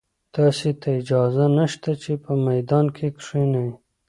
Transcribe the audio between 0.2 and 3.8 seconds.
تاسي ته اجازه نشته چې په میدان کې کښېنئ.